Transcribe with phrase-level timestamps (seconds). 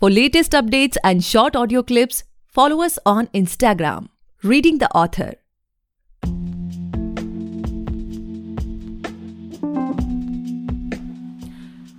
[0.00, 4.08] For latest updates and short audio clips, follow us on Instagram,
[4.42, 5.34] Reading the Author.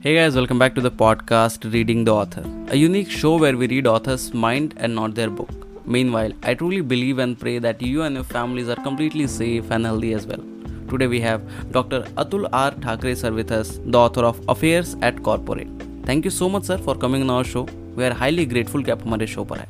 [0.02, 3.66] Hey guys, welcome back to the podcast Reading the Author, a unique show where we
[3.68, 5.50] read authors' mind and not their book.
[5.88, 9.86] Meanwhile, I truly believe and pray that you and your families are completely safe and
[9.86, 10.44] healthy as well.
[10.90, 12.02] Today we have Dr.
[12.18, 12.72] Atul R.
[12.72, 15.70] Thackeray sir with us, the author of Affairs at Corporate.
[16.04, 17.66] Thank you so much sir for coming on our show.
[17.98, 19.68] We are highly grateful कि आप हमारे show पर आए।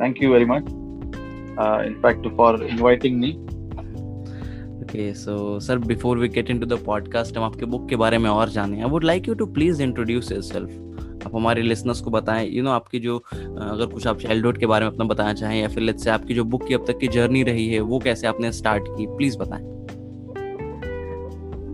[0.00, 0.64] Thank you very much
[1.86, 3.30] in fact for inviting me
[4.80, 8.30] okay so sir before we get into the podcast हम आपके book के बारे में
[8.30, 12.48] और जाने I would like you to please introduce yourself आप हमारे लिसनर्स को बताएँ।
[12.50, 15.60] यू नो आपकी जो uh, अगर कुछ आप चाइल्डहुड के बारे में अपना बताना चाहें
[15.60, 17.98] या फिर लेट्स से आपकी जो बुक की अब तक की जर्नी रही है वो
[17.98, 19.06] कैसे आपने स्टार्ट की?
[19.06, 19.64] प्लीज़ बताएँ।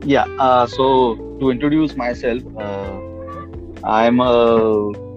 [0.07, 0.25] या
[0.67, 0.87] so
[1.41, 2.45] to introduce myself
[3.87, 4.33] i'm a,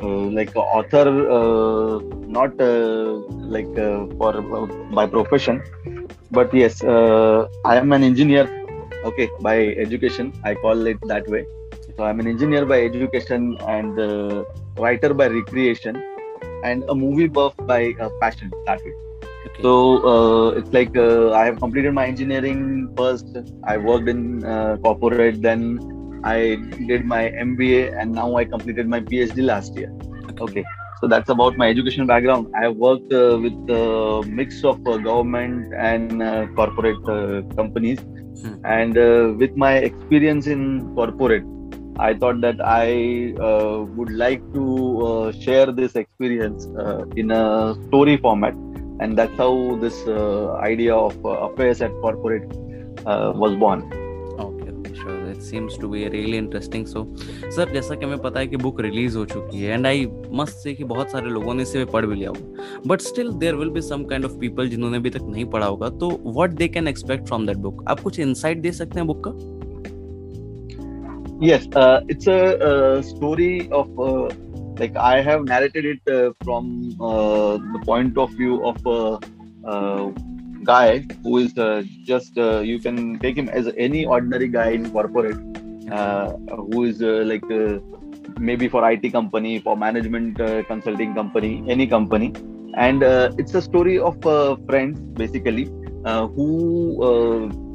[0.03, 1.05] uh, like a author
[1.38, 1.99] uh,
[2.38, 3.19] not uh,
[3.55, 4.31] like uh, for
[4.97, 5.61] by profession
[6.31, 8.45] but yes i am an engineer
[9.09, 11.44] okay by education i call it that way
[11.95, 13.97] so i'm an engineer by education and
[14.77, 15.95] writer by recreation
[16.64, 17.81] and a movie buff by
[18.22, 18.95] passion that way
[19.47, 19.61] Okay.
[19.64, 19.72] So
[20.11, 23.38] uh, it's like uh, I have completed my engineering first.
[23.64, 25.80] I worked in uh, corporate, then
[26.23, 29.92] I did my MBA, and now I completed my PhD last year.
[30.40, 30.64] Okay.
[31.00, 32.48] So that's about my education background.
[32.56, 37.04] I have worked with a mix of government and corporate
[37.56, 38.56] companies, hmm.
[38.66, 38.95] and
[39.38, 41.45] with my experience in corporate,
[42.00, 47.76] I thought that I uh, would like to uh, share this experience uh, in a
[47.88, 48.54] story format
[49.00, 52.52] and that's how this uh, idea of uh, affairs at corporate
[53.06, 54.06] uh, was born okay sure it
[55.50, 56.86] seems to be really interesting.
[56.94, 57.03] So
[57.56, 60.08] sir जैसा कि हमें पता है कि book release हो चुकी है and I
[60.39, 63.56] must say कि बहुत सारे लोगों ने इसे पढ़ भी लिया होगा। But still there
[63.56, 66.67] will be some kind of people जिन्होंने अभी तक नहीं पढ़ा होगा। तो what they
[66.67, 69.33] can expect from that book आप कुछ इनसाइट दे सकते हैं बुक का?
[71.39, 74.30] Yes uh, it's a, a story of uh,
[74.80, 76.71] like I have narrated it uh, from
[77.10, 78.95] uh, the point of view of a,
[79.73, 79.76] a
[80.67, 84.89] guy who is uh, just uh, you can take him as any ordinary guy in
[84.92, 85.39] corporate
[85.92, 86.32] uh,
[86.72, 87.80] who is uh, like uh,
[88.39, 92.33] maybe for IT company, for management uh, consulting company, any company,
[92.76, 94.22] and uh, it's a story of
[94.66, 95.66] friends basically
[96.36, 96.50] who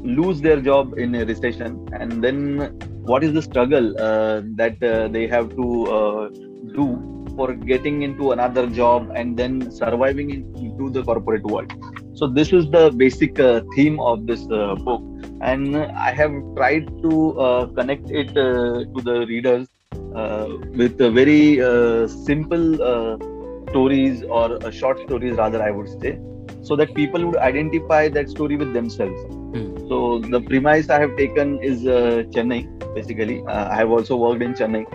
[0.03, 2.37] lose their job in a recession, and then
[3.09, 3.93] what is the struggle
[4.61, 4.77] that
[5.11, 5.67] they have to
[6.75, 6.87] do
[7.35, 11.71] for getting into another job and then surviving into the corporate world
[12.23, 15.01] so this is the basic uh, theme of this uh, book.
[15.49, 15.75] And
[16.07, 17.13] i have tried to
[17.45, 19.67] uh, connect it uh, to the readers
[20.15, 20.45] uh,
[20.81, 22.65] with very uh, simple
[23.71, 24.47] stories or
[24.79, 26.13] short stories rather i would say
[26.69, 29.21] so that people would identify that story with themselves.
[29.57, 29.69] Mm.
[29.89, 29.97] so
[30.33, 31.83] the premise i have taken is
[32.35, 32.61] chennai
[32.97, 33.37] basically.
[33.47, 34.85] I have also worked in chennai.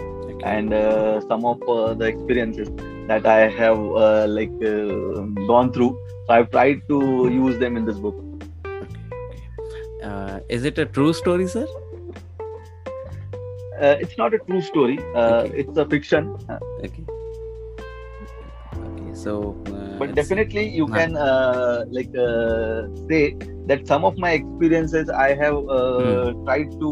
[0.56, 2.68] And uh, some of uh, the experiences
[3.08, 5.90] that I have uh, like uh, gone through.
[6.26, 8.16] So I've tried to use them in this book.
[10.02, 11.66] Uh, is it a true story, sir?
[13.80, 14.98] Uh, it's not a true story.
[15.00, 15.58] Okay.
[15.60, 16.36] It's a fiction.
[16.84, 17.04] Okay.
[18.88, 19.14] Okay.
[19.14, 19.36] So.
[20.00, 21.14] but definitely, you can
[21.94, 22.12] like
[23.12, 23.22] say
[23.70, 26.44] that some of my experiences I have hmm.
[26.44, 26.90] tried to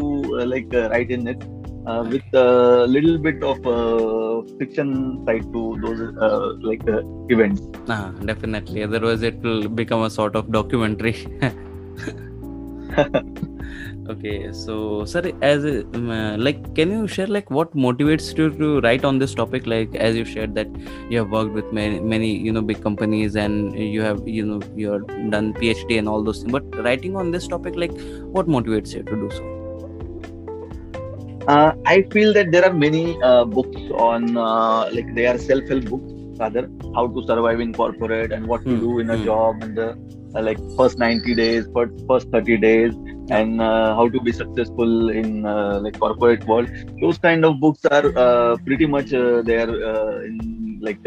[0.54, 1.46] like write in it
[1.86, 7.62] uh, with a little bit of uh, fiction side to those uh, like uh, events.
[7.88, 8.82] Ah, definitely.
[8.82, 11.16] Otherwise, it will become a sort of documentary.
[14.08, 18.80] okay so sir as um, uh, like can you share like what motivates you to
[18.80, 20.68] write on this topic like as you shared that
[21.10, 24.60] you have worked with many many you know big companies and you have you know
[24.76, 25.00] you're
[25.34, 27.92] done phd and all those things but writing on this topic like
[28.38, 29.55] what motivates you to do so
[31.48, 35.84] uh, I feel that there are many uh, books on uh, like they are self-help
[35.84, 36.68] books rather.
[36.94, 39.24] How to survive in corporate and what to hmm, do in a mm.
[39.24, 39.90] job and the
[40.34, 42.94] uh, like first 90 days first, first 30 days
[43.30, 46.68] and uh, how to be successful in uh, like corporate world.
[47.00, 49.70] Those kind of books are pretty much there
[50.24, 50.98] in like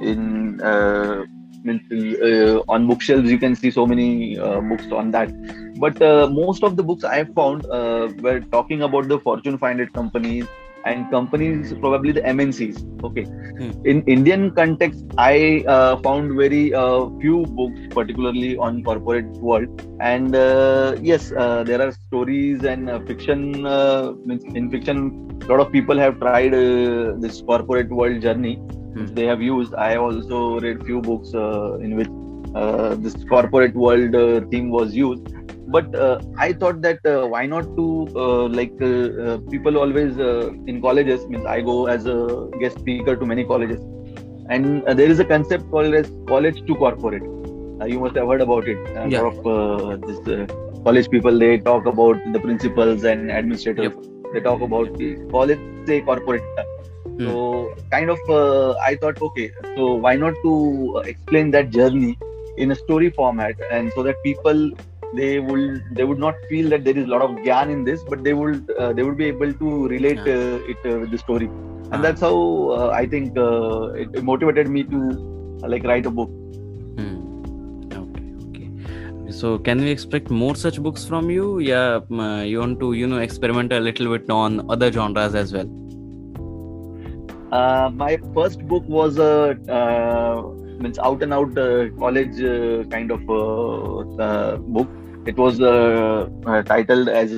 [0.00, 1.24] in uh,
[2.68, 3.30] on bookshelves.
[3.30, 5.30] You can see so many uh, books on that
[5.76, 9.92] but uh, most of the books i found uh, were talking about the fortune 500
[9.92, 10.46] companies
[10.84, 13.24] and companies probably the mncs okay.
[13.58, 13.70] Hmm.
[13.84, 19.68] in indian context i uh, found very uh, few books particularly on corporate world.
[20.00, 20.34] And
[21.02, 23.40] yes there are stories and fiction
[24.60, 24.98] in fiction
[25.42, 28.56] a lot of people have tried uh, this corporate world journey
[28.96, 29.06] Hmm.
[29.14, 29.74] they have used.
[29.74, 32.08] I have also read few books uh, in which
[32.54, 35.26] uh, this corporate world uh, theme was used
[35.74, 37.86] but uh, i thought that uh, why not to
[38.24, 42.18] uh, like uh, uh, people always uh, in colleges means i go as a
[42.60, 43.72] guest speaker to many colleges.
[44.42, 47.22] And uh, there is a concept called as college to corporate.
[47.80, 48.78] Uh, you must have heard about it.
[48.96, 49.22] A Yeah.
[49.22, 50.46] lot of uh, this uh,
[50.84, 53.92] college people they talk about the principals and administrators.
[54.32, 56.44] They talk about the college say corporate.
[57.24, 60.52] So kind of uh, i thought okay so why not to
[61.12, 62.16] explain that journey
[62.56, 64.70] in a story format and so that people
[65.12, 68.04] they will they would not feel that there is a lot of gyan in this
[68.04, 71.18] but they would uh, they would be able to relate uh, it uh, with the
[71.26, 71.50] story
[71.92, 72.02] and Ah.
[72.04, 72.36] that's how
[72.78, 75.00] uh, i think uh, it motivated me to
[75.62, 76.30] uh, like write a book
[76.98, 77.18] Hmm.
[77.92, 79.32] Okay, okay.
[79.32, 81.58] So, can we expect more such books from you?
[81.58, 85.34] Yeah, um, uh, you want to, you know, experiment a little bit on other genres
[85.34, 85.68] as well.
[87.52, 90.42] Uh, my first book was a uh,
[90.80, 94.88] means out and out uh, college uh, kind of uh, book.
[95.26, 95.58] It was
[96.66, 97.32] titled as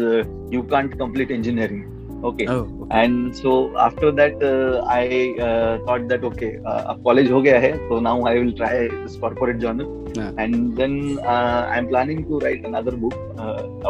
[0.51, 1.87] "You Can't Complete Engineering."
[2.25, 2.47] Okay.
[2.49, 2.79] Oh, okay.
[2.91, 7.73] and so after that uh, i uh, thought that okay uh, college ho gaya hai
[7.89, 9.87] so now i will try this corporate journal
[10.17, 10.33] yeah.
[10.45, 13.15] and then uh, i'm planning to write another book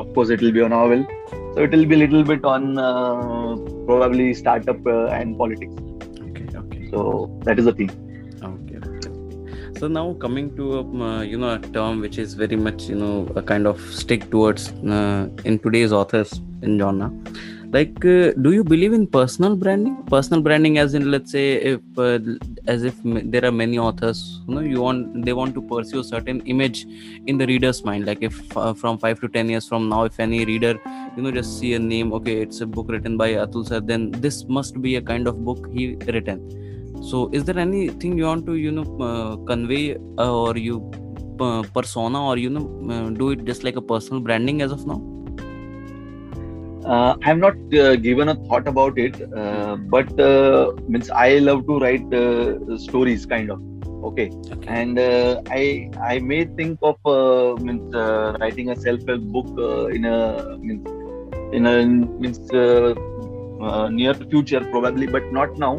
[0.01, 1.07] of course it will be a novel
[1.55, 2.77] so it will be a little bit on
[3.87, 5.75] probably startup and politics
[6.29, 7.07] okay okay so
[7.49, 7.91] that is the thing
[9.79, 12.97] so now coming to um, uh, you know a term which is very much you
[12.97, 17.13] know a kind of stick towards uh, in today's authors in genre.
[17.71, 20.03] Like, uh, do you believe in personal branding?
[20.05, 22.19] Personal branding, as in, let's say, if uh,
[22.67, 26.05] as if there are many authors, you know, you want they want to pursue a
[26.05, 26.85] certain image
[27.27, 28.07] in the reader's mind.
[28.07, 30.81] Like, if uh, from five to ten years from now, if any reader,
[31.17, 34.11] you know, just see a name, okay, it's a book written by Atul sir, then
[34.11, 36.68] this must be a kind of book he written
[37.03, 40.91] so is there anything you want to you know uh, convey uh, or you
[41.41, 44.87] uh, persona or you know uh, do it just like a personal branding as of
[44.87, 45.01] now
[46.85, 51.39] Uh, I have not uh, given a thought about it, uh, but uh, means I
[51.39, 53.61] love to write uh, stories, kind of.
[54.09, 59.21] Okay, okay and uh, I I may think of uh, means uh, writing a self-help
[59.37, 60.87] book uh, in a means
[61.53, 61.85] in a
[62.25, 62.95] means uh,
[63.61, 65.75] uh, near future probably, but not now.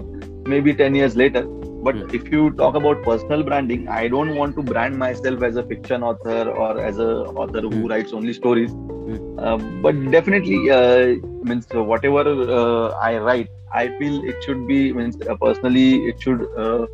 [0.50, 1.44] Maybe ten years later.
[1.88, 2.10] But Hmm.
[2.20, 6.04] if you talk about personal branding, I don't want to brand myself as a fiction
[6.04, 7.10] author or as a
[7.44, 7.88] author who Hmm.
[7.90, 8.72] writes only stories.
[9.06, 9.20] Hmm.
[9.38, 12.24] Uh, but definitely uh, means whatever
[12.60, 16.88] uh, I write, I feel it should be means uh, personally it should uh,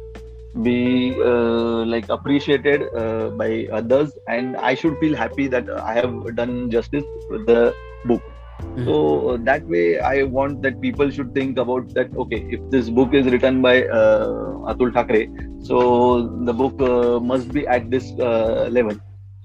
[0.63, 6.35] be uh, like appreciated uh, by others, and I should feel happy that I have
[6.35, 7.73] done justice with the
[8.05, 8.23] book.
[8.61, 8.85] Mhm.
[8.85, 12.15] So uh, that way, I want that people should think about that.
[12.15, 14.27] Okay, if this book is written by uh,
[14.73, 15.29] Atul Thackeray,
[15.63, 18.95] so the book uh, must be at this uh, level.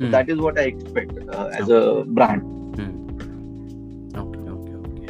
[0.01, 0.13] So Hmm.
[0.13, 2.43] that is what I expect uh, as a brand.
[2.81, 2.93] Hmm.
[4.21, 5.09] okay okay okay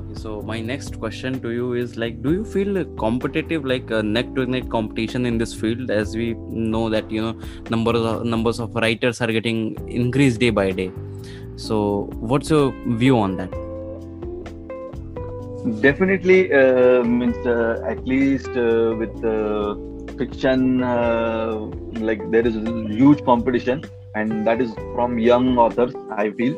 [0.00, 4.02] okay so my next question to you is like do you feel competitive like a
[4.02, 6.28] neck to neck competition in this field as we
[6.70, 7.34] know that you know
[7.74, 9.60] numbers of numbers of writers are getting
[10.02, 10.90] increased day by day
[11.66, 11.76] so
[12.30, 12.66] what's your
[13.02, 13.50] view on that
[15.80, 19.74] Definitely uh, means uh, at least uh, with uh,
[20.16, 21.52] fiction, uh,
[22.08, 23.82] like there is a huge competition,
[24.14, 25.94] and that is from young authors.
[26.10, 26.56] I feel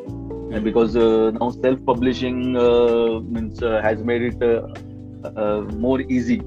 [0.53, 4.67] And because uh, now self-publishing uh, means uh, has made it uh,
[5.37, 6.41] uh, more easy.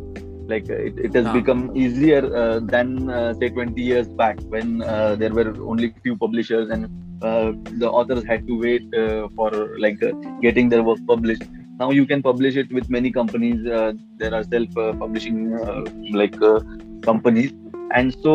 [0.47, 1.33] Like it, it has Ah.
[1.33, 6.15] become easier uh, than uh, say 20 years back when uh, there were only few
[6.17, 6.87] publishers and
[7.23, 9.49] the authors had to wait uh, for
[9.79, 10.11] like uh,
[10.41, 11.43] getting their work published.
[11.79, 13.65] Now you can publish it with many companies.
[13.65, 16.59] Uh, there are self uh, publishing uh, like uh,
[17.01, 17.51] companies.
[17.95, 18.33] And so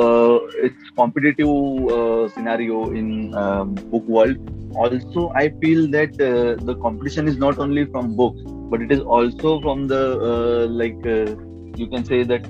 [0.00, 4.36] uh, it's competitive uh, scenario in um, book world.
[4.74, 9.00] Also i feel that uh, the competition is not only from books but it is
[9.00, 10.00] also from the
[10.30, 11.36] uh, like uh,
[11.76, 12.44] you can say that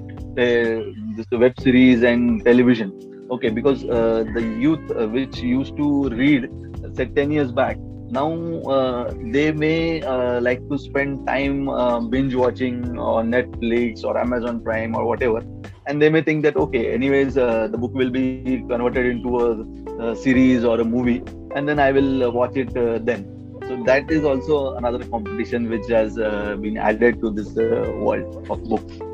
[0.44, 0.80] uh,
[1.16, 6.50] this web series and television okay because uh, the youth uh, which used to read
[6.94, 7.78] say 10 years back
[8.10, 8.30] now
[8.74, 14.62] uh, they may uh, like to spend time uh, binge watching on netflix or amazon
[14.62, 15.40] prime or whatever
[15.86, 20.10] and they may think that okay anyways uh, the book will be converted into a,
[20.10, 21.22] a series or a movie
[21.54, 23.30] and then i will watch it then.
[23.66, 29.13] So that is also another competition which has been added to this world of books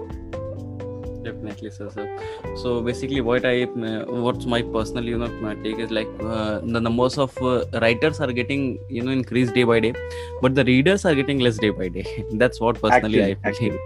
[1.63, 2.57] definitely sir, sir.
[2.63, 6.59] So basically what i uh, what's my personal you know my take is like uh,
[6.61, 9.95] the numbers of uh, writers are getting you know increased day by day
[10.43, 12.07] but the readers are getting less day by day.
[12.33, 13.77] That's what personally Actually, i feel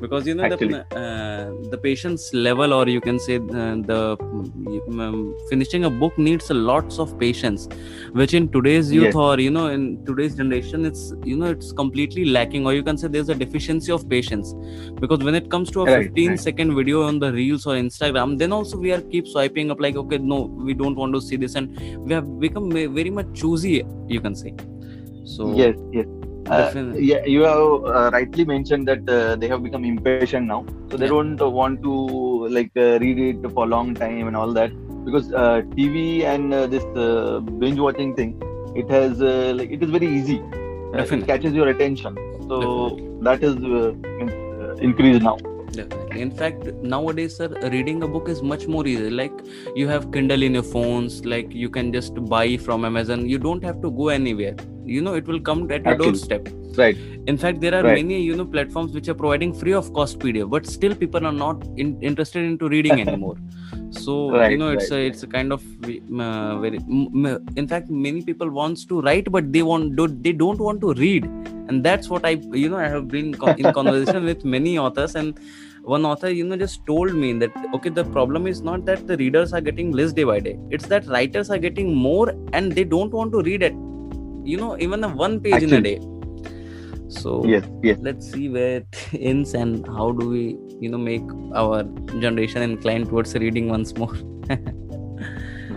[0.00, 0.74] because you know Actually.
[0.74, 4.16] the uh, the patience level or you can say uh, the
[5.06, 7.68] um, finishing a book needs a lots of patience
[8.12, 9.14] which in today's youth Yes.
[9.14, 12.96] or you know in today's generation it's you know it's completely lacking or you can
[12.98, 14.54] say there's a deficiency of patience
[15.00, 16.40] because when it comes to a Right, 15 right.
[16.40, 19.96] second video on the reels or instagram then also we are keep swiping up like
[19.96, 23.82] okay no we don't want to see this and we have become very much choosy
[24.06, 24.54] you can say
[25.24, 26.06] so yes yes
[26.56, 27.04] Definitely.
[27.04, 31.04] yeah you have uh, rightly mentioned that uh, they have become impatient now so they
[31.06, 31.10] Yeah.
[31.16, 31.94] don't uh, want to
[32.56, 34.70] like uh, read it for a long time and all that
[35.04, 38.32] because uh, tv and uh, this uh, binge watching thing
[38.74, 40.38] it has uh, like it is very easy
[40.88, 41.24] Uh, Definitely.
[41.24, 42.12] it catches your attention
[42.50, 43.06] so Definitely.
[43.26, 43.88] that is uh,
[44.22, 45.36] in, uh, increased now
[45.78, 46.20] Definitely.
[46.22, 46.62] In fact,
[46.92, 49.10] nowadays, sir, reading a book is much more easy.
[49.10, 49.34] Like
[49.80, 51.18] you have Kindle in your phones.
[51.32, 53.28] Like you can just buy from Amazon.
[53.32, 54.54] You don't have to go anywhere.
[54.96, 56.12] You know, it will come at your Actually.
[56.12, 56.48] doorstep.
[56.82, 56.96] right
[57.30, 57.98] In fact, there are Right.
[58.00, 61.36] many you know platforms which are providing free of cost PDF, but still people are
[61.44, 63.36] not in, interested into reading anymore.
[63.90, 66.78] So Right, you know, it's right, a it's a kind of uh, very.
[66.98, 70.60] m- m- In fact, many people wants to write, but they want do they don't
[70.68, 71.24] want to read,
[71.68, 72.32] and that's what I
[72.64, 73.34] you know I have been
[73.66, 75.38] in conversation with many authors and
[75.94, 79.16] one author you know just told me that okay the problem is not that the
[79.16, 82.84] readers are getting less day by day it's that writers are getting more and they
[82.84, 83.74] don't want to read it
[84.44, 85.98] you know even a one page in a day.
[87.08, 87.98] So yes yes.
[88.02, 91.22] let's see where it ends and how do we you know make
[91.54, 91.82] our
[92.20, 94.14] generation inclined towards reading once more.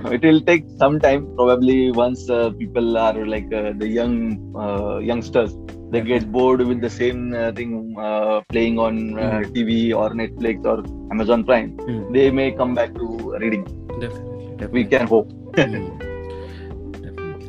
[0.06, 4.16] It will take some time probably once uh, people are like uh, the young
[4.56, 5.56] uh, youngsters
[5.92, 9.52] they get bored with the same uh, thing uh, playing on uh, Mhm.
[9.56, 10.78] tv or netflix or
[11.16, 11.70] amazon prime.
[11.88, 12.02] Hmm.
[12.16, 13.66] they may come back to reading.
[14.00, 15.30] Definitely, we can hope.
[15.58, 16.11] Hmm.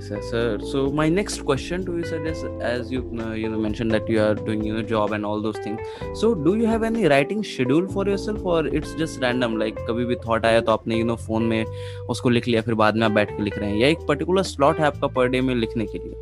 [0.03, 0.59] Definitely, sir.
[0.61, 4.09] So my next question to you, sir, is as you uh, you know mentioned that
[4.09, 5.79] you are doing you know job and all those things.
[6.21, 9.57] So do you have any writing schedule for yourself or it's just random?
[9.57, 11.65] Like कभी भी thought आया तो आपने you know phone में
[12.11, 14.43] उसको लिख लिया फिर बाद में आप बैठ के लिख रहे हैं या एक particular
[14.43, 16.15] slot है आपका per day में लिखने के लिए?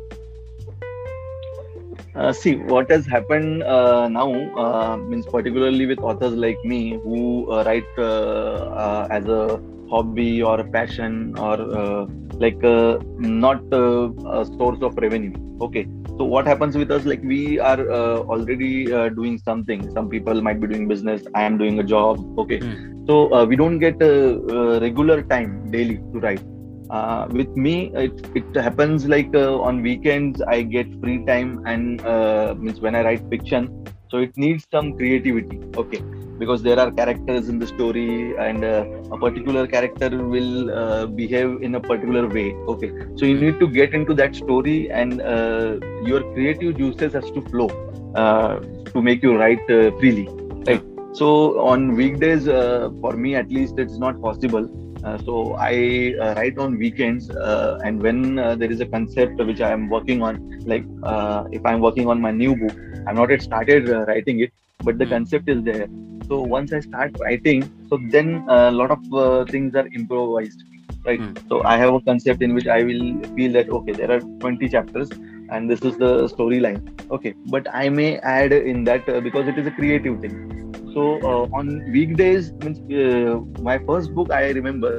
[2.15, 7.51] uh, see what has happened uh, now uh, means particularly with authors like me who
[7.51, 9.59] uh, write uh, uh, as a
[9.91, 12.05] hobby or a passion or uh,
[12.43, 15.33] like uh, not uh, a source of revenue.
[15.61, 15.87] Okay.
[16.17, 19.91] So what happens with us like we are uh, already uh, doing something.
[19.91, 21.21] Some people might be doing business.
[21.35, 22.23] I am doing a job.
[22.45, 22.59] Okay.
[22.59, 22.87] Hmm.
[23.09, 26.43] so uh, we don't get a, regular time daily to write.
[26.89, 32.05] Uh, with me it, it happens like uh, on weekends i get free time and
[32.05, 33.69] uh, means when i write fiction.
[34.09, 35.61] So it needs some creativity.
[35.83, 36.01] Okay
[36.41, 41.61] because there are characters in the story and uh, a particular character will uh, behave
[41.61, 42.49] in a particular way.
[42.73, 42.91] Okay.
[43.17, 45.79] So you need to get into that story and uh,
[46.11, 47.69] your creative juices has to flow
[48.15, 48.59] uh,
[48.93, 50.27] to make you write uh, freely.
[50.67, 50.83] Right.
[51.13, 54.69] So on weekdays uh, for me at least it's not possible.
[55.03, 59.43] Uh, so I uh, write on weekends, uh, and when uh, there is a concept
[59.43, 62.75] which I am working on, like uh, if I'm working on my new book,
[63.07, 64.51] I'm not yet started uh, writing it,
[64.83, 65.13] but the Hmm.
[65.13, 65.87] concept is there.
[66.31, 70.63] So once I start writing, so then a lot of uh, things are improvised,
[71.05, 71.19] right?
[71.19, 71.33] Hmm.
[71.49, 74.69] So I have a concept in which I will feel that okay, there are 20
[74.69, 75.09] chapters,
[75.49, 76.79] and this is the storyline.
[77.11, 80.61] Okay, but I may add in that uh, because it is a creative thing
[80.93, 84.91] so uh, on weekdays means uh, my first book i remember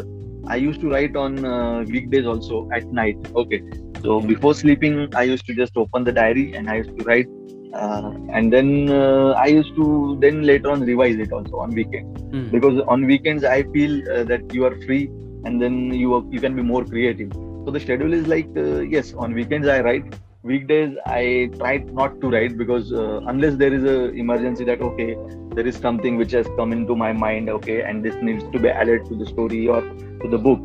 [0.46, 3.60] i used to write on uh, weekdays also at night okay
[4.02, 7.28] so before sleeping i used to just open the diary and i used to write
[7.74, 12.20] uh, and then uh, i used to then later on revise it also on weekends.
[12.32, 12.48] Hmm.
[12.50, 15.10] because on weekends i feel uh, that you are free
[15.44, 17.32] and then you are, you can be more creative.
[17.32, 20.14] So the schedule is like uh, yes on weekends i write.
[20.42, 25.16] Weekdays i try not to write because uh, unless there is a emergency that okay
[25.54, 28.68] there is something which has come into my mind okay and this needs to be
[28.68, 30.60] added to the story or to the book.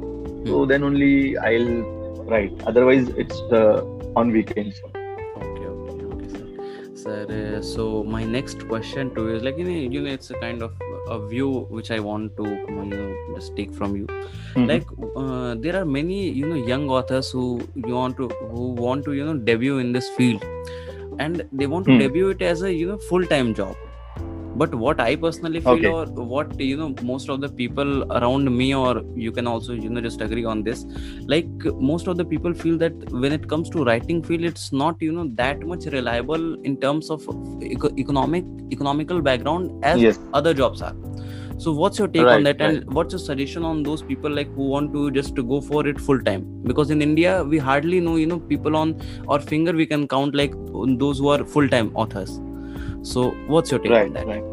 [0.48, 1.74] So then only i'll
[2.32, 2.54] write.
[2.66, 3.84] Otherwise it's uh,
[4.16, 4.82] on weekends
[7.62, 10.62] So my next question to you is like you know, you know, it's a kind
[10.62, 10.74] of
[11.10, 14.08] a view which I want to you know just take from you.
[14.56, 14.68] Mhm.
[14.72, 17.46] Like uh, there are many you know young authors who
[17.76, 20.44] you want to who want to you know debut in this field,
[21.20, 22.00] and they want to Hmm.
[22.06, 23.76] debut it as a you know full time job.
[24.62, 25.88] But what I personally feel, Okay.
[25.88, 29.90] or what you know, most of the people around me, or you can also you
[29.90, 30.86] know just agree on this,
[31.34, 31.48] like
[31.92, 35.12] most of the people feel that when it comes to writing field it's not you
[35.18, 37.28] know that much reliable in terms of
[37.62, 38.46] eco- economic
[38.78, 40.20] economical background as yes.
[40.34, 40.96] other jobs are.
[41.60, 42.76] So what's your take Right, on that right.
[42.82, 45.86] and what's your suggestion on those people like who want to just to go for
[45.88, 46.44] it full time?
[46.72, 48.92] Because in india we hardly know you know people on
[49.28, 50.54] our finger we can count like
[51.06, 52.36] those who are full time authors
[53.04, 54.44] so what's your take on that right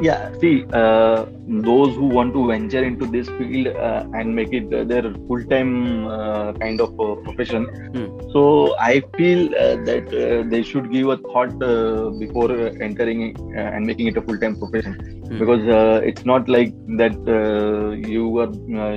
[0.00, 1.24] yeah see uh,
[1.68, 6.06] those who want to venture into this field uh, and make it uh, their full-time
[6.06, 7.64] uh, kind of uh, profession
[7.96, 8.08] Hmm.
[8.32, 8.42] so
[8.78, 13.22] i feel uh, that uh, they should give a thought uh, before uh, entering
[13.56, 14.94] uh, and making it a full-time profession
[15.28, 15.38] Hmm.
[15.38, 18.96] because uh, it's not like that uh, you are uh,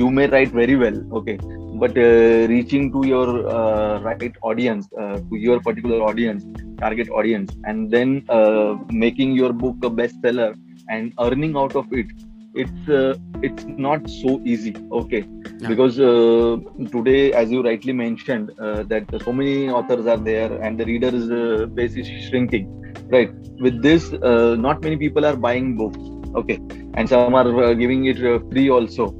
[0.00, 1.38] you may write very well okay
[1.82, 6.44] but uh, reaching to your uh, right audience uh, to your particular audience
[6.78, 10.50] target audience and then uh, making your book a bestseller
[10.88, 12.06] and earning out of it
[12.54, 14.74] it's uh, it's not so easy.
[14.90, 15.24] Okay.
[15.60, 15.68] Yeah.
[15.68, 16.56] because uh,
[16.90, 21.30] today as you rightly mentioned uh, that so many authors are there and the readers
[21.30, 22.66] uh, base is shrinking
[23.10, 23.30] right?
[23.60, 25.98] With this uh, not many people are buying books.
[26.34, 26.58] Okay.
[26.94, 29.14] And some are uh, giving it uh, free also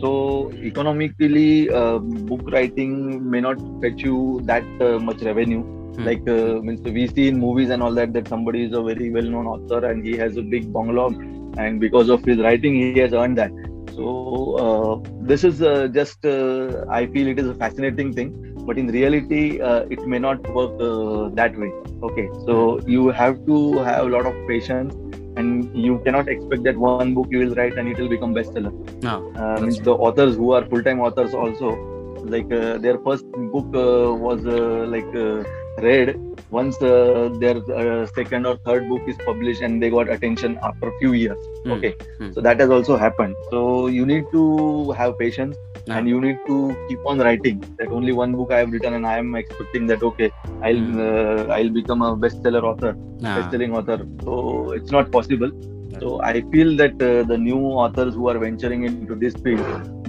[0.00, 5.62] so economically uh, book writing may not fetch you that uh, much revenue.
[5.96, 6.04] Hmm.
[6.04, 9.10] like uh, means we see in movies and all that that somebody is a very
[9.10, 11.08] well known author and he has a big bungalow
[11.58, 13.50] and because of his writing he has earned that.
[13.96, 18.30] So uh, this is uh, just uh, i feel it is a fascinating thing
[18.66, 21.72] but in reality uh, it may not work uh, that way.
[22.10, 24.94] Okay so you have to have a lot of patience
[25.40, 28.72] and you cannot expect that one book you will write and it will become bestseller.
[29.08, 31.72] No uh, means the authors who are full-time authors also
[32.34, 35.42] like uh, their first book uh, was uh, like uh,
[35.86, 36.16] read
[36.50, 40.88] once uh, their uh, second or third book is published and they got attention after
[40.88, 41.72] a few years Hmm.
[41.74, 42.32] okay Hmm.
[42.34, 45.98] so that has also happened so you need to have patience Yeah.
[45.98, 46.56] and you need to
[46.88, 50.02] keep on writing that only one book i have written and i am expecting that
[50.10, 50.30] okay
[50.62, 51.00] i'll Hmm.
[51.10, 52.92] uh, i'll become a bestseller author
[53.38, 55.50] best-selling author so it's not possible
[56.00, 59.56] so i feel that uh, the new authors who are venturing into this field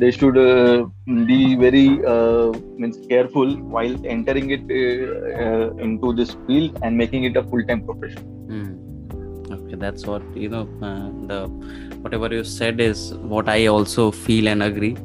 [0.02, 0.86] they should uh,
[1.32, 7.26] be very uh, means careful while entering it uh, uh, into this field and making
[7.26, 8.24] it a full-time profession.
[8.52, 8.72] Hmm.
[9.54, 11.38] okay that's what you know uh, the
[12.04, 13.00] whatever you said is
[13.34, 14.96] what i also feel and agree.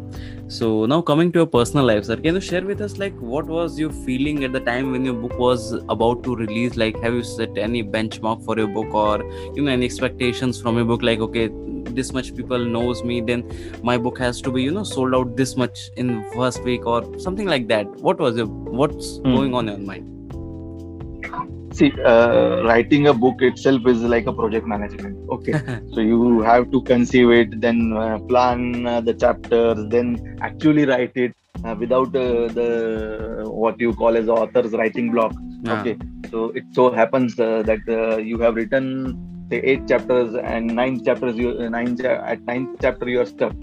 [0.48, 3.48] So now coming to your personal life sir can you share with us like what
[3.54, 6.76] was your feeling at the time when your book was about to release?
[6.82, 9.14] Like have you set any benchmark for your book or
[9.56, 11.02] you know any expectations from your book?
[11.10, 11.48] Like okay
[11.96, 13.44] this much people knows me then
[13.82, 17.00] my book has to be you know sold out this much in first week or
[17.18, 17.86] something like that.
[18.10, 18.48] What was it
[18.82, 19.34] what's Hmm.
[19.38, 20.12] going on in your mind?
[21.78, 25.16] See uh, writing a book itself is like a project management.
[25.30, 25.54] Okay.
[25.94, 31.12] So you have to conceive it then uh, plan uh, the chapters then actually write
[31.16, 32.70] it uh, without uh, the
[33.64, 35.34] what you call as author's writing block.
[35.66, 35.96] Ah, okay.
[36.30, 38.86] So it so happens uh, that uh, you have written
[39.50, 43.54] say eight chapters and nine chapters you uh, nine at ninth chapter you are stuck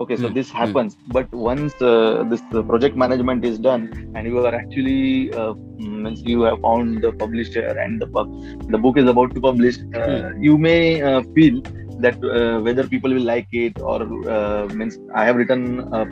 [0.00, 0.72] okay so Hmm, this hmm.
[0.72, 5.54] happens but once uh, this uh, project management is done and you are actually uh,
[5.78, 8.32] means you have found the publisher and the pub-
[8.68, 10.32] the book is about to publish uh, Hmm.
[10.38, 11.60] you may uh, feel
[11.98, 13.98] that uh, whether people will like it or
[14.36, 15.62] uh, means i have written
[15.96, 16.06] uh,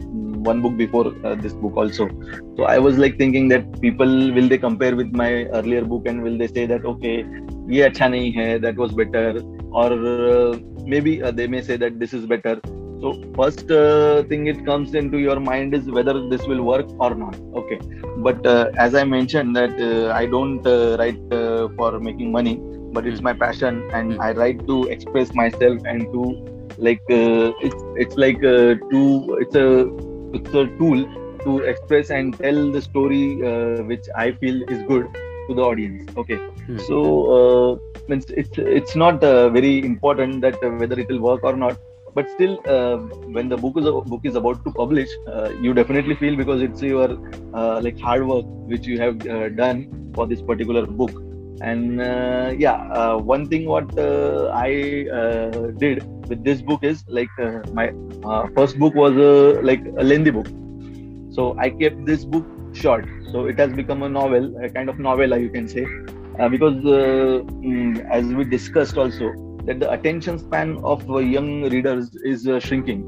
[0.51, 2.07] one book before uh, this book also
[2.57, 6.23] so i was like thinking that people will they compare with my earlier book and
[6.23, 7.17] will they say that okay
[7.71, 9.43] nahi hai that was better.
[9.81, 10.53] or uh,
[10.93, 12.55] maybe uh, they may say that this is better.
[13.01, 17.15] So first uh, thing it comes into your mind is whether this will work or
[17.15, 17.37] not.
[17.55, 17.79] Okay.
[18.17, 20.63] But uh, as i mentioned that uh, i don't
[21.01, 21.21] write
[21.77, 22.55] for making money
[22.93, 23.23] but it's Hmm.
[23.23, 24.21] my passion and Hmm.
[24.21, 26.23] i write to express myself and to
[26.77, 29.01] like it's it's like uh, to
[29.45, 29.69] it's a
[30.33, 31.05] it's a tool
[31.45, 33.25] to express and tell the story
[33.91, 35.09] which i feel is good
[35.51, 36.11] to the audience.
[36.17, 36.41] Okay.
[36.67, 36.79] Hmm.
[36.89, 36.99] so
[37.37, 41.79] uh, it's it's not uh, very important that uh, whether it will work or not.
[42.15, 42.97] But still uh,
[43.37, 46.83] when the book is book is about to publish uh, you definitely feel because it's
[46.83, 47.09] your
[47.55, 49.85] uh, like hard work which you have uh, done
[50.15, 51.13] for this particular book.
[51.61, 57.05] And uh, yeah uh, one thing what uh, i uh, did with this book is
[57.19, 57.87] like uh, my
[58.25, 60.49] uh, first book was uh, like a lengthy book.
[61.39, 63.07] So i kept this book short.
[63.33, 65.87] So it has become a novel a kind of novella you can say.
[66.39, 69.33] Uh, because uh, mm, as we discussed also
[69.67, 73.03] that the attention span of uh, young readers is uh, shrinking.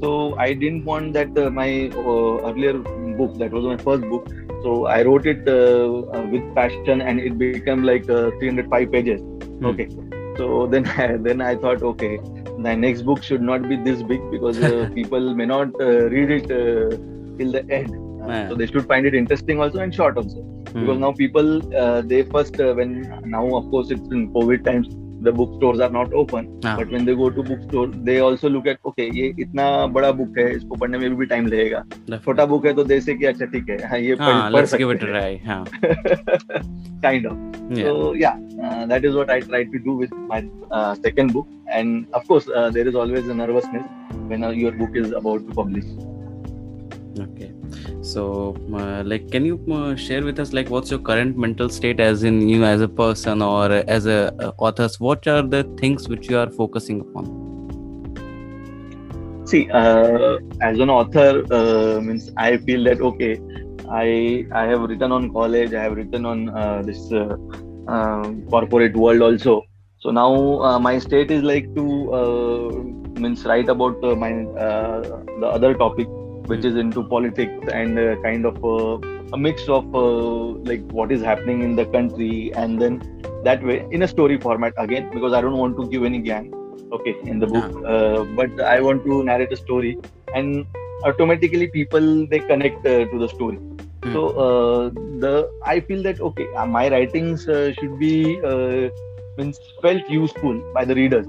[0.00, 2.74] So i didn't want that uh, my uh, earlier
[3.18, 4.28] book that was my first book.
[4.62, 9.20] So i wrote it uh, uh, with passion and it became like uh, 305 pages.
[9.62, 9.88] Okay.
[10.36, 10.84] So then
[11.28, 12.18] then i thought okay
[12.64, 16.30] the next book should not be this big because uh, people may not uh, read
[16.30, 16.96] it uh,
[17.38, 18.49] till the end Yeah.
[18.49, 20.79] so they should find it interesting also and short also Hmm.
[20.81, 21.47] because now people
[21.83, 22.91] uh, they first uh, when
[23.31, 24.85] now of course it's in covid times
[25.25, 28.67] the bookstores are not open हाँ, but when they go to bookstore they also look
[28.73, 29.65] at okay ये इतना
[29.97, 32.19] बड़ा book है इसको पढ़ने में भी time लगेगा definitely.
[32.25, 34.61] छोटा बुक है तो दे से कि अच्छा ठीक है हाँ ये हाँ पढ़ पढ़
[34.61, 35.63] let's give it सकते a हैं try हाँ
[37.07, 37.35] kind of
[37.81, 40.39] yeah so yeah uh, that is what i try to do with my
[40.71, 41.47] uh, second book
[41.79, 43.85] and of course uh, there is always a nervousness
[44.31, 45.91] when uh, your book is about to publish
[47.21, 47.47] Okay.
[48.06, 51.98] So, uh, like, can you uh, share with us, like, what's your current mental state,
[51.98, 54.88] as in you as a person or as a uh, author?
[55.00, 57.34] What are the things which you are focusing upon?
[59.50, 63.38] see uh, as an author uh, means i feel that okay
[63.88, 67.00] i i have written on college i have written on uh, this
[67.96, 69.62] um corporate world also
[70.00, 70.30] so now
[70.88, 71.84] my state is like to
[73.24, 74.32] means write about my
[75.42, 76.08] the other topic
[76.46, 78.98] which is into politics and uh, kind of uh,
[79.32, 83.00] a mix of uh, like what is happening in the country and then
[83.44, 86.52] that way in a story format again because i don't want to give any gyan
[86.92, 87.68] okay in the book.
[87.84, 89.98] Uh, but i want to narrate a story
[90.34, 90.66] and
[91.04, 93.58] automatically people they connect uh, to the story.
[94.04, 94.12] Hmm.
[94.14, 94.90] so uh,
[95.22, 98.88] the i feel that okay uh, my writings uh, should be uh,
[99.38, 101.26] means felt useful by the readers.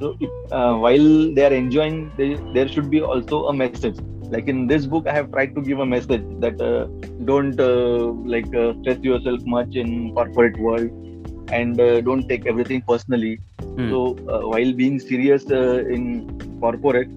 [0.00, 3.98] So if, uh, while they are enjoying they, there should be also a message
[4.32, 6.86] like in this book i have tried to give a message that uh,
[7.30, 10.90] don't uh, like uh, stress yourself much in corporate world
[11.52, 13.38] and uh, don't take everything personally.
[13.76, 13.88] Hmm.
[13.90, 13.98] so
[14.32, 16.04] uh, while being serious uh, in
[16.60, 17.10] corporate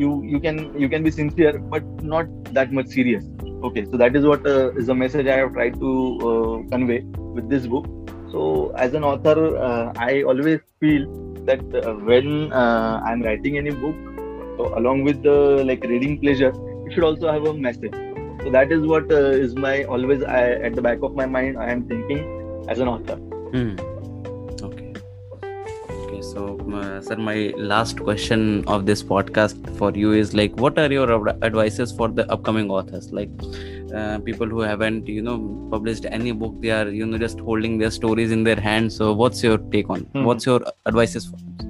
[0.00, 2.26] you you can you can be sincere but not
[2.58, 3.24] that much serious.
[3.68, 5.90] Okay so that is what uh, is the message i have tried to
[6.30, 7.00] uh, convey
[7.38, 7.86] with this book.
[8.32, 11.08] So as an author uh, i always feel
[11.46, 14.09] that uh, when uh, i'm writing any book
[14.60, 15.38] so along with the
[15.72, 16.52] like reading pleasure
[16.86, 17.94] it should also have a message
[18.42, 21.58] so that is what uh, is my always I, at the back of my mind
[21.58, 22.24] i am thinking
[22.68, 23.18] as an author
[23.52, 23.70] Hmm.
[24.62, 24.92] Okay.
[25.92, 26.20] Okay.
[26.22, 26.42] So,
[26.72, 31.08] uh, sir, my last question of this podcast for you is like, what are your
[31.16, 33.10] ad- advices for the upcoming authors?
[33.12, 33.28] Like,
[33.92, 35.36] uh, people who haven't, you know,
[35.72, 38.94] published any book, they are, you know, just holding their stories in their hands.
[39.02, 40.06] So, what's your take on?
[40.14, 40.30] Mhm.
[40.30, 41.69] What's your advices for?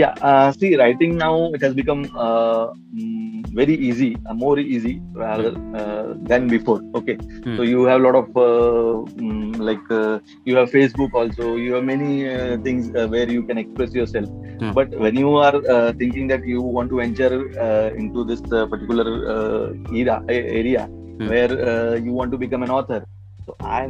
[0.00, 4.94] Yeah uh, see writing now it has become uh, mm, very easy uh, more easy
[5.24, 7.56] rather uh, than before okay Hmm.
[7.56, 11.72] so you have a lot of uh, mm, like uh, you have facebook also you
[11.76, 14.28] have many uh, things uh, where you can express yourself
[14.60, 14.72] Hmm.
[14.78, 17.30] but when you are uh, thinking that you want to enter
[17.66, 19.06] uh, into this uh, particular
[19.36, 19.66] uh,
[20.02, 20.84] era area
[21.18, 21.30] Hmm.
[21.30, 23.00] where uh, you want to become an author
[23.46, 23.80] so i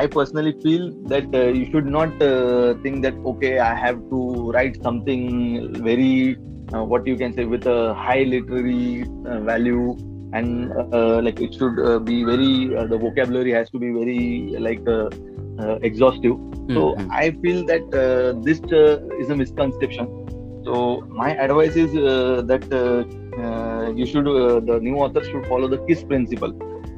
[0.00, 4.20] i personally feel that uh, you should not uh, think that okay i have to
[4.54, 5.22] write something
[5.88, 6.36] very
[6.74, 9.96] uh, what you can say with a high literary uh, value.
[10.32, 14.54] And uh, like it should uh, be very uh, the vocabulary has to be very
[14.58, 15.08] like uh,
[15.58, 16.34] uh, exhaustive.
[16.74, 17.08] So Mhm.
[17.20, 20.08] i feel that uh, this uh, is a misconception.
[20.66, 23.04] So my advice is uh, that uh,
[23.42, 26.52] uh, you should uh, the new author should follow the kiss principle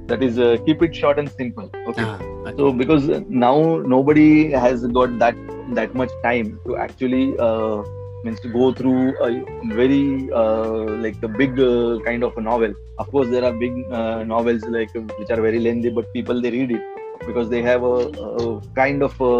[0.08, 2.16] that is uh, keep it short and simple okay Ah,
[2.46, 2.54] okay.
[2.58, 3.06] so because
[3.46, 3.56] now
[3.94, 5.36] nobody has got that
[5.78, 7.76] that much time to actually uh,
[8.24, 9.30] means to go through a
[9.80, 13.74] very uh, like a big uh, kind of a novel of course there are big
[13.92, 16.84] uh, novels like uh, which are very lengthy but people they read it
[17.26, 17.96] because they have a,
[18.44, 19.34] a kind of a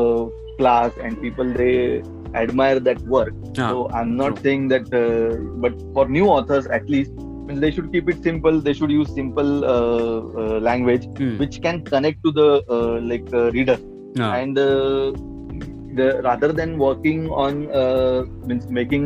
[0.58, 2.02] class and people they
[2.42, 4.42] admire that work Ah, so i'm not true.
[4.44, 7.12] saying that uh, but for new authors at least
[7.48, 11.38] they should keep it simple they should use simple uh, uh, language Hmm.
[11.38, 13.78] which can connect to the uh, like uh, reader.
[14.18, 15.12] Ah, and uh,
[15.98, 19.04] the rather than working on uh, means making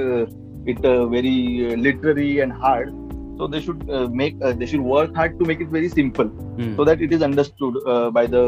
[0.00, 0.26] uh,
[0.66, 2.92] it uh, very uh, literary and hard
[3.38, 6.26] so they should uh, make uh, they should work hard to make it very simple
[6.26, 6.76] hmm.
[6.76, 8.44] so that it is understood uh, by the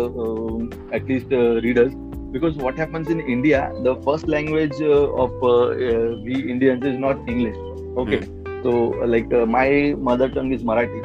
[0.92, 1.92] at least uh, readers.
[2.32, 6.98] Because what happens in india the first language uh, of uh, uh, we indians is
[6.98, 7.56] not english.
[7.96, 8.22] Okay
[8.64, 8.72] so
[9.14, 9.68] like uh, my
[10.08, 11.00] mother tongue is marathi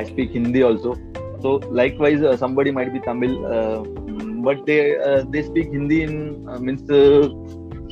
[0.00, 0.92] i speak hindi also
[1.44, 3.78] so likewise uh, somebody might be tamil uh,
[4.46, 6.14] but they uh, they speak hindi in
[6.50, 6.82] uh, means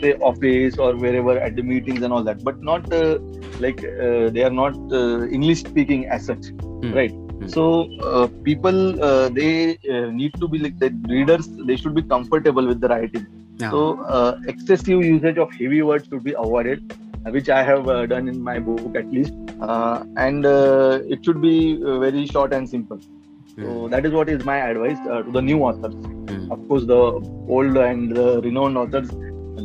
[0.02, 3.14] say office or wherever at the meetings and all that but not uh,
[3.64, 6.46] like uh, they are not uh, english speaking as such
[6.84, 6.92] Hmm.
[6.98, 7.48] right Hmm.
[7.54, 7.62] so
[8.10, 8.78] uh, people
[9.08, 9.52] uh, they
[9.94, 13.26] uh, need to be like the readers they should be comfortable with the writing
[13.62, 13.72] Yeah.
[13.74, 13.80] so
[14.16, 16.78] uh, excessive usage of heavy words should be avoided
[17.28, 19.32] which i have uh, done in my book at least.
[19.60, 22.98] Uh, and uh, it should be uh, very short and simple.
[23.56, 23.90] So Hmm.
[23.90, 25.94] that is what is my advice uh, to the new authors.
[26.30, 26.50] Hmm.
[26.54, 27.00] of course the
[27.56, 29.08] old and the renowned authors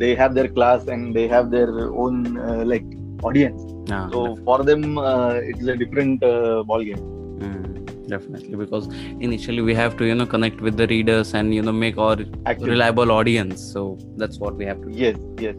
[0.01, 1.69] they have their class and they have their
[2.03, 2.85] own uh, like
[3.23, 3.61] audience.
[3.91, 7.03] Ah, so for them uh, it is a different uh, ball game
[7.43, 7.61] Hmm.
[8.07, 8.55] definitely.
[8.63, 8.87] Because
[9.29, 12.17] initially we have to you know connect with the readers and you know make our
[12.45, 13.61] Actually, reliable audience.
[13.77, 14.97] So that's what we have to do.
[15.05, 15.55] Yes, yes.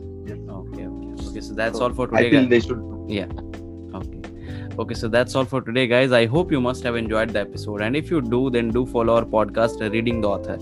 [1.36, 2.50] Okay so that's So, all for I today feel guys.
[2.50, 2.82] they should.
[3.08, 3.26] yeah
[3.94, 4.20] okay
[4.84, 7.80] okay so that's all for today guys i hope you must have enjoyed the episode
[7.86, 10.56] and if you do then do follow our podcast uh, reading the author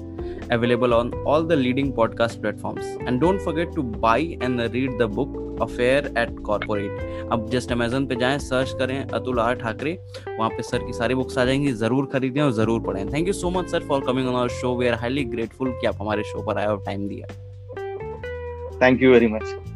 [0.56, 5.08] available on all the leading podcast platforms and don't forget to buy and read the
[5.18, 9.92] book affair at corporate अब just Amazon पे जाएँ search करें Atul are Thackeray
[10.38, 13.32] वहाँ पे sir की सारी books आ जाएँगी ज़रूर खरीदें और ज़रूर पढ़ें thank you
[13.42, 16.22] so much sir for coming on our show we are highly grateful कि आप हमारे
[16.32, 17.26] शो पर आए और टाइम दिया
[18.80, 19.73] Thank you very much.